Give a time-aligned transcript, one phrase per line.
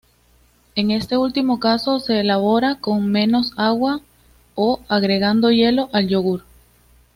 [0.73, 4.01] En este último caso se elabora con menos agua,
[4.55, 6.43] o agregando hielo al yogur.